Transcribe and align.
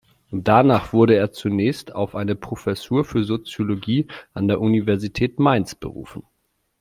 Danach 0.31 0.93
wurde 0.93 1.13
er 1.15 1.31
zunächst 1.31 1.93
auf 1.93 2.15
eine 2.15 2.33
Professur 2.33 3.05
für 3.05 3.23
Soziologie 3.23 4.07
an 4.33 4.47
der 4.47 4.59
Universität 4.59 5.39
Mainz 5.39 5.75
berufen. 5.75 6.23